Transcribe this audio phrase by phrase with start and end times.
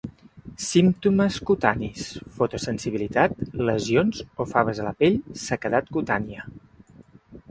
[0.67, 2.05] Símptomes cutanis:
[2.37, 3.35] fotosensibilitat,
[3.69, 6.49] lesions o faves a la pell, sequedat cutània.